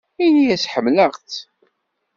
Ini-as 0.25 0.63
ḥemmleɣ-tt. 0.73 1.33